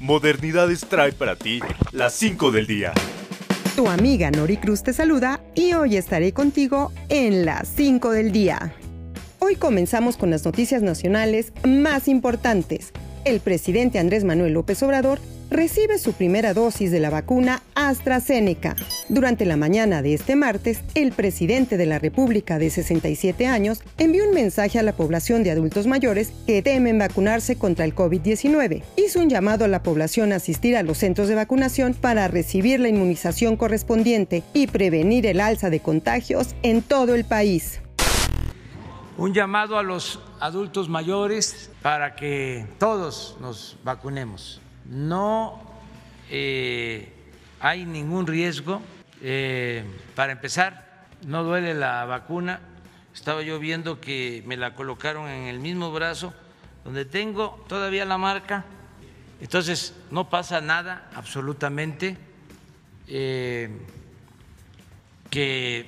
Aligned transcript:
Modernidades 0.00 0.80
trae 0.80 1.12
para 1.12 1.36
ti 1.36 1.60
las 1.92 2.12
5 2.14 2.50
del 2.50 2.66
día. 2.66 2.92
Tu 3.74 3.88
amiga 3.88 4.30
Nori 4.30 4.56
Cruz 4.56 4.82
te 4.82 4.92
saluda 4.92 5.40
y 5.54 5.72
hoy 5.72 5.96
estaré 5.96 6.32
contigo 6.32 6.92
en 7.08 7.44
las 7.44 7.68
5 7.68 8.10
del 8.10 8.32
día. 8.32 8.74
Hoy 9.38 9.56
comenzamos 9.56 10.16
con 10.16 10.30
las 10.30 10.44
noticias 10.44 10.82
nacionales 10.82 11.52
más 11.66 12.08
importantes. 12.08 12.92
El 13.24 13.40
presidente 13.40 13.98
Andrés 13.98 14.24
Manuel 14.24 14.52
López 14.52 14.82
Obrador 14.82 15.18
recibe 15.56 15.98
su 15.98 16.12
primera 16.12 16.52
dosis 16.52 16.90
de 16.90 17.00
la 17.00 17.08
vacuna 17.08 17.62
AstraZeneca. 17.74 18.76
Durante 19.08 19.46
la 19.46 19.56
mañana 19.56 20.02
de 20.02 20.12
este 20.12 20.36
martes, 20.36 20.82
el 20.94 21.12
presidente 21.12 21.78
de 21.78 21.86
la 21.86 21.98
República 21.98 22.58
de 22.58 22.68
67 22.68 23.46
años 23.46 23.82
envió 23.96 24.28
un 24.28 24.34
mensaje 24.34 24.78
a 24.78 24.82
la 24.82 24.92
población 24.92 25.42
de 25.42 25.50
adultos 25.50 25.86
mayores 25.86 26.30
que 26.46 26.60
temen 26.60 26.98
vacunarse 26.98 27.56
contra 27.56 27.86
el 27.86 27.94
COVID-19. 27.94 28.82
Hizo 28.96 29.18
un 29.18 29.30
llamado 29.30 29.64
a 29.64 29.68
la 29.68 29.82
población 29.82 30.32
a 30.32 30.36
asistir 30.36 30.76
a 30.76 30.82
los 30.82 30.98
centros 30.98 31.26
de 31.26 31.34
vacunación 31.34 31.94
para 31.94 32.28
recibir 32.28 32.78
la 32.78 32.90
inmunización 32.90 33.56
correspondiente 33.56 34.42
y 34.52 34.66
prevenir 34.66 35.24
el 35.26 35.40
alza 35.40 35.70
de 35.70 35.80
contagios 35.80 36.54
en 36.62 36.82
todo 36.82 37.14
el 37.14 37.24
país. 37.24 37.80
Un 39.16 39.32
llamado 39.32 39.78
a 39.78 39.82
los 39.82 40.20
adultos 40.38 40.90
mayores 40.90 41.70
para 41.80 42.14
que 42.14 42.66
todos 42.78 43.38
nos 43.40 43.78
vacunemos 43.82 44.60
no 44.88 45.60
eh, 46.30 47.12
hay 47.60 47.84
ningún 47.84 48.26
riesgo. 48.26 48.82
Eh, 49.22 49.84
para 50.14 50.32
empezar, 50.32 51.06
no 51.26 51.42
duele 51.44 51.74
la 51.74 52.04
vacuna. 52.04 52.60
Estaba 53.14 53.42
yo 53.42 53.58
viendo 53.58 54.00
que 54.00 54.42
me 54.46 54.56
la 54.56 54.74
colocaron 54.74 55.28
en 55.28 55.44
el 55.44 55.58
mismo 55.58 55.90
brazo 55.92 56.34
donde 56.84 57.04
tengo 57.04 57.64
todavía 57.68 58.04
la 58.04 58.18
marca. 58.18 58.64
Entonces, 59.40 59.94
no 60.10 60.28
pasa 60.30 60.60
nada 60.60 61.10
absolutamente. 61.14 62.16
Eh, 63.08 63.70
que 65.30 65.86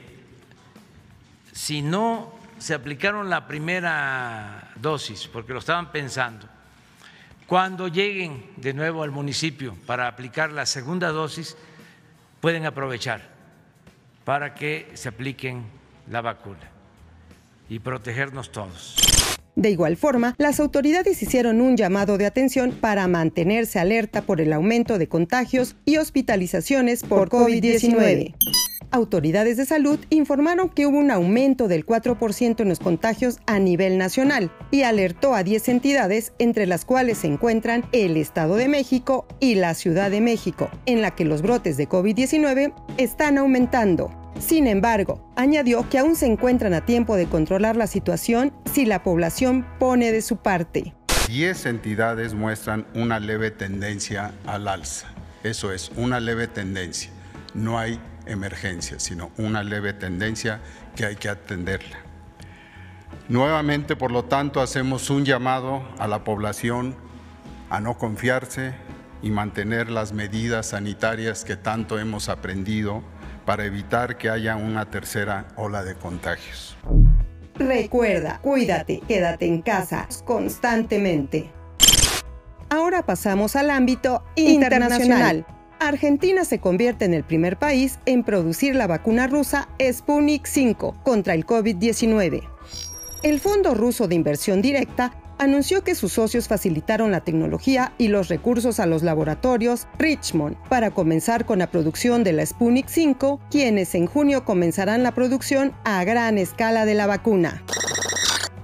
si 1.52 1.82
no 1.82 2.34
se 2.58 2.74
aplicaron 2.74 3.30
la 3.30 3.46
primera 3.46 4.72
dosis, 4.76 5.28
porque 5.28 5.52
lo 5.52 5.60
estaban 5.60 5.90
pensando, 5.92 6.46
cuando 7.48 7.88
lleguen 7.88 8.44
de 8.58 8.74
nuevo 8.74 9.02
al 9.02 9.10
municipio 9.10 9.74
para 9.86 10.06
aplicar 10.06 10.52
la 10.52 10.66
segunda 10.66 11.08
dosis, 11.08 11.56
pueden 12.42 12.66
aprovechar 12.66 13.22
para 14.26 14.54
que 14.54 14.86
se 14.92 15.08
apliquen 15.08 15.64
la 16.10 16.20
vacuna 16.20 16.70
y 17.70 17.78
protegernos 17.78 18.52
todos. 18.52 18.96
De 19.56 19.70
igual 19.70 19.96
forma, 19.96 20.34
las 20.36 20.60
autoridades 20.60 21.22
hicieron 21.22 21.62
un 21.62 21.76
llamado 21.78 22.18
de 22.18 22.26
atención 22.26 22.70
para 22.70 23.08
mantenerse 23.08 23.80
alerta 23.80 24.22
por 24.22 24.42
el 24.42 24.52
aumento 24.52 24.98
de 24.98 25.08
contagios 25.08 25.74
y 25.86 25.96
hospitalizaciones 25.96 27.02
por 27.02 27.30
COVID-19 27.30 28.34
autoridades 28.90 29.56
de 29.56 29.66
salud 29.66 29.98
informaron 30.10 30.68
que 30.68 30.86
hubo 30.86 30.98
un 30.98 31.10
aumento 31.10 31.68
del 31.68 31.86
4% 31.86 32.60
en 32.60 32.68
los 32.68 32.78
contagios 32.78 33.38
a 33.46 33.58
nivel 33.58 33.98
nacional 33.98 34.50
y 34.70 34.82
alertó 34.82 35.34
a 35.34 35.42
10 35.42 35.68
entidades, 35.68 36.32
entre 36.38 36.66
las 36.66 36.84
cuales 36.84 37.18
se 37.18 37.26
encuentran 37.26 37.84
el 37.92 38.16
Estado 38.16 38.56
de 38.56 38.68
México 38.68 39.26
y 39.40 39.54
la 39.54 39.74
Ciudad 39.74 40.10
de 40.10 40.20
México, 40.20 40.70
en 40.86 41.02
la 41.02 41.14
que 41.14 41.24
los 41.24 41.42
brotes 41.42 41.76
de 41.76 41.88
COVID-19 41.88 42.72
están 42.96 43.38
aumentando. 43.38 44.10
Sin 44.38 44.66
embargo, 44.66 45.32
añadió 45.36 45.88
que 45.88 45.98
aún 45.98 46.14
se 46.14 46.26
encuentran 46.26 46.72
a 46.74 46.84
tiempo 46.84 47.16
de 47.16 47.26
controlar 47.26 47.76
la 47.76 47.86
situación 47.86 48.52
si 48.72 48.86
la 48.86 49.02
población 49.02 49.66
pone 49.78 50.12
de 50.12 50.22
su 50.22 50.36
parte. 50.36 50.94
10 51.28 51.66
entidades 51.66 52.34
muestran 52.34 52.86
una 52.94 53.20
leve 53.20 53.50
tendencia 53.50 54.32
al 54.46 54.68
alza. 54.68 55.08
Eso 55.42 55.72
es, 55.72 55.90
una 55.96 56.20
leve 56.20 56.46
tendencia. 56.46 57.10
No 57.58 57.78
hay 57.78 58.00
emergencia, 58.26 59.00
sino 59.00 59.32
una 59.36 59.64
leve 59.64 59.92
tendencia 59.92 60.60
que 60.94 61.06
hay 61.06 61.16
que 61.16 61.28
atenderla. 61.28 61.98
Nuevamente, 63.28 63.96
por 63.96 64.12
lo 64.12 64.24
tanto, 64.24 64.60
hacemos 64.60 65.10
un 65.10 65.24
llamado 65.24 65.82
a 65.98 66.06
la 66.06 66.22
población 66.22 66.94
a 67.68 67.80
no 67.80 67.98
confiarse 67.98 68.74
y 69.22 69.30
mantener 69.30 69.90
las 69.90 70.12
medidas 70.12 70.66
sanitarias 70.66 71.44
que 71.44 71.56
tanto 71.56 71.98
hemos 71.98 72.28
aprendido 72.28 73.02
para 73.44 73.64
evitar 73.64 74.16
que 74.18 74.30
haya 74.30 74.56
una 74.56 74.88
tercera 74.90 75.48
ola 75.56 75.82
de 75.82 75.96
contagios. 75.96 76.76
Recuerda, 77.56 78.38
cuídate, 78.40 79.02
quédate 79.08 79.46
en 79.46 79.62
casa 79.62 80.06
constantemente. 80.24 81.50
Ahora 82.70 83.04
pasamos 83.04 83.56
al 83.56 83.70
ámbito 83.70 84.22
internacional. 84.36 85.44
Argentina 85.80 86.44
se 86.44 86.58
convierte 86.58 87.04
en 87.04 87.14
el 87.14 87.24
primer 87.24 87.58
país 87.58 87.98
en 88.06 88.24
producir 88.24 88.74
la 88.74 88.86
vacuna 88.86 89.26
rusa 89.26 89.68
Sputnik 89.80 90.46
5 90.46 90.96
contra 91.02 91.34
el 91.34 91.46
COVID-19. 91.46 92.42
El 93.22 93.40
Fondo 93.40 93.74
Ruso 93.74 94.08
de 94.08 94.14
Inversión 94.14 94.62
Directa 94.62 95.12
anunció 95.38 95.84
que 95.84 95.94
sus 95.94 96.12
socios 96.12 96.48
facilitaron 96.48 97.12
la 97.12 97.20
tecnología 97.20 97.92
y 97.96 98.08
los 98.08 98.28
recursos 98.28 98.80
a 98.80 98.86
los 98.86 99.02
laboratorios 99.02 99.86
Richmond 99.98 100.56
para 100.68 100.90
comenzar 100.90 101.46
con 101.46 101.60
la 101.60 101.70
producción 101.70 102.24
de 102.24 102.32
la 102.32 102.44
Sputnik 102.44 102.88
5, 102.88 103.40
quienes 103.50 103.94
en 103.94 104.06
junio 104.06 104.44
comenzarán 104.44 105.02
la 105.02 105.12
producción 105.12 105.72
a 105.84 106.02
gran 106.04 106.38
escala 106.38 106.84
de 106.86 106.94
la 106.94 107.06
vacuna. 107.06 107.62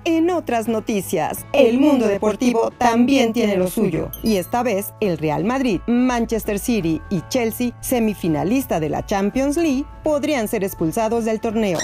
En 0.07 0.29
otras 0.29 0.69
noticias, 0.69 1.47
el 1.55 1.81
mundo 1.81 2.07
deportivo 2.07 2.71
también 2.77 3.33
tiene 3.33 3.57
lo 3.57 3.69
suyo, 3.69 4.11
y 4.23 4.37
esta 4.37 4.63
vez 4.63 4.93
el 5.01 5.17
Real 5.17 5.45
Madrid, 5.45 5.81
Manchester 5.87 6.59
City 6.59 7.01
y 7.09 7.23
Chelsea, 7.31 7.73
semifinalista 7.81 8.81
de 8.81 8.91
la 8.91 9.07
Champions 9.07 9.57
League, 9.57 9.87
podrían 10.03 10.47
ser 10.47 10.63
expulsados 10.63 11.25
del 11.25 11.41
torneo. 11.41 11.79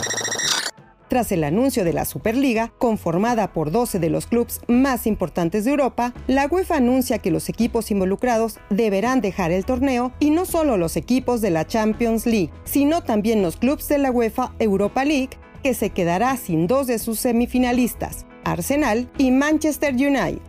Tras 1.09 1.33
el 1.33 1.45
anuncio 1.45 1.83
de 1.83 1.95
la 1.95 2.05
Superliga, 2.05 2.73
conformada 2.79 3.55
por 3.55 3.71
12 3.71 3.99
de 3.99 4.11
los 4.11 4.27
clubes 4.27 4.61
más 4.69 5.07
importantes 5.07 5.65
de 5.65 5.71
Europa, 5.71 6.13
la 6.27 6.47
UEFA 6.47 6.77
anuncia 6.77 7.19
que 7.19 7.31
los 7.31 7.49
equipos 7.49 7.91
involucrados 7.91 8.59
deberán 8.69 9.23
dejar 9.23 9.51
el 9.51 9.65
torneo 9.65 10.13
y 10.21 10.31
no 10.31 10.45
solo 10.45 10.77
los 10.77 10.97
equipos 10.97 11.41
de 11.41 11.51
la 11.51 11.67
Champions 11.67 12.27
League, 12.27 12.51
sino 12.65 13.03
también 13.03 13.43
los 13.43 13.57
clubes 13.57 13.89
de 13.89 13.99
la 13.99 14.13
UEFA 14.13 14.53
Europa 14.61 15.05
League, 15.05 15.31
que 15.63 15.75
se 15.75 15.91
quedará 15.91 16.37
sin 16.37 16.67
dos 16.67 16.87
de 16.87 16.99
sus 16.99 17.19
semifinalistas, 17.19 18.27
Arsenal 18.45 19.11
y 19.19 19.31
Manchester 19.31 19.95
United. 19.95 20.41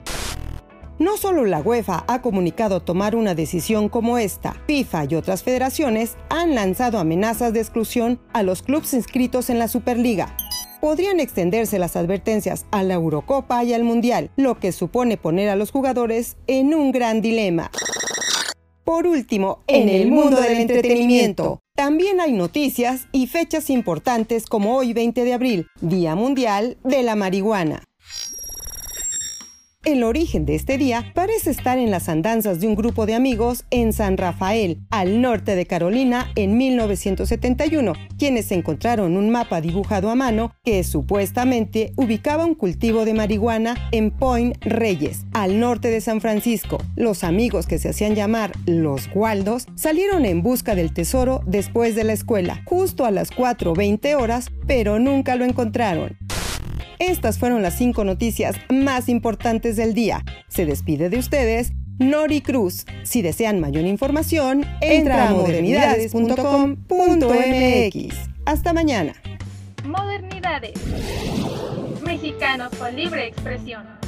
No 1.02 1.18
solo 1.18 1.46
la 1.46 1.62
UEFA 1.62 2.04
ha 2.08 2.22
comunicado 2.22 2.80
tomar 2.80 3.16
una 3.16 3.34
decisión 3.34 3.90
como 3.90 4.20
esta, 4.20 4.56
FIFA 4.68 5.06
y 5.06 5.16
otras 5.16 5.42
federaciones 5.42 6.16
han 6.30 6.54
lanzado 6.54 7.00
amenazas 7.00 7.54
de 7.54 7.60
exclusión 7.60 8.20
a 8.34 8.44
los 8.44 8.62
clubes 8.62 8.94
inscritos 8.94 9.50
en 9.50 9.58
la 9.58 9.68
Superliga. 9.68 10.36
Podrían 10.80 11.20
extenderse 11.20 11.80
las 11.80 11.96
advertencias 11.96 12.68
a 12.70 12.84
la 12.84 12.94
Eurocopa 12.94 13.64
y 13.64 13.74
al 13.74 13.84
Mundial, 13.84 14.30
lo 14.36 14.60
que 14.60 14.72
supone 14.72 15.18
poner 15.18 15.50
a 15.50 15.56
los 15.56 15.72
jugadores 15.72 16.38
en 16.46 16.76
un 16.76 16.92
gran 16.92 17.22
dilema. 17.22 17.72
Por 18.92 19.08
último, 19.08 19.60
en 19.68 19.88
el 19.88 20.12
mundo 20.12 20.42
del 20.42 20.58
entretenimiento, 20.58 21.62
también 21.78 22.20
hay 22.20 22.34
noticias 22.34 23.08
y 23.14 23.28
fechas 23.28 23.70
importantes 23.70 24.48
como 24.48 24.76
hoy 24.76 24.92
20 24.92 25.24
de 25.24 25.32
abril, 25.32 25.68
Día 25.80 26.14
Mundial 26.16 26.76
de 26.84 27.02
la 27.02 27.16
Marihuana. 27.16 27.86
El 29.84 30.04
origen 30.04 30.46
de 30.46 30.54
este 30.54 30.78
día 30.78 31.12
parece 31.16 31.50
estar 31.50 31.80
en 31.80 31.90
las 31.90 32.08
andanzas 32.08 32.60
de 32.60 32.68
un 32.68 32.76
grupo 32.76 33.08
de 33.08 33.16
amigos 33.16 33.66
en 33.72 33.94
San 33.94 34.16
Rafael, 34.16 34.78
al 34.92 35.22
norte 35.22 35.56
de 35.56 35.66
Carolina, 35.66 36.32
en 36.36 36.56
1971, 36.56 37.94
quienes 38.20 38.52
encontraron 38.52 39.18
un 39.18 39.32
mapa 39.32 39.60
dibujado 39.60 40.12
a 40.12 40.16
mano 40.16 40.54
que 40.64 40.84
supuestamente 40.84 41.94
ubicaba 41.96 42.46
un 42.46 42.54
cultivo 42.54 43.06
de 43.06 43.16
marihuana 43.16 43.76
en 43.92 44.12
Point 44.12 44.64
Reyes, 44.64 45.26
al 45.34 45.60
norte 45.60 45.90
de 45.90 46.00
San 46.00 46.22
Francisco. 46.22 46.78
Los 46.96 47.24
amigos 47.24 47.66
que 47.66 47.80
se 47.80 47.90
hacían 47.90 48.14
llamar 48.14 48.52
los 48.68 49.10
Waldos 49.16 49.66
salieron 49.74 50.26
en 50.26 50.44
busca 50.44 50.76
del 50.76 50.94
tesoro 50.94 51.42
después 51.48 51.96
de 51.96 52.04
la 52.04 52.14
escuela, 52.14 52.62
justo 52.66 53.04
a 53.04 53.10
las 53.10 53.32
4.20 53.32 54.14
horas, 54.16 54.52
pero 54.68 55.00
nunca 55.00 55.36
lo 55.36 55.44
encontraron. 55.44 56.21
Estas 57.02 57.38
fueron 57.40 57.64
las 57.64 57.80
cinco 57.80 58.04
noticias 58.04 58.56
más 58.70 59.10
importantes 59.10 59.76
del 59.76 59.96
día. 59.96 60.24
Se 60.48 60.68
despide 60.68 61.10
de 61.10 61.18
ustedes 61.18 61.72
Nori 61.98 62.42
Cruz. 62.42 62.86
Si 63.02 63.24
desean 63.24 63.60
mayor 63.60 63.88
información, 63.88 64.68
entra 64.82 65.30
a 65.30 65.34
modernidades.com.mx. 65.34 68.30
Hasta 68.46 68.74
mañana. 68.74 69.16
Modernidades. 69.84 70.74
Mexicanos 72.06 72.70
con 72.78 72.96
libre 72.96 73.30
expresión. 73.30 74.01